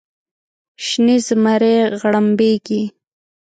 [0.85, 2.81] شنې زمرۍ غړمبیږې